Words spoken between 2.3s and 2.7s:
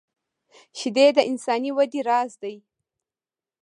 دي